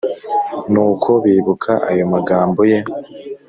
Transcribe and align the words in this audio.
Nuko 0.71 1.09
bibuka 1.23 1.71
ayo 1.89 2.03
magambo 2.13 2.61
ye 2.71 2.77